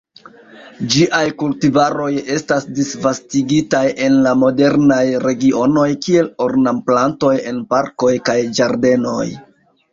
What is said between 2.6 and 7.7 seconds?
disvastigitaj en la moderaj regionoj kiel ornamplantoj en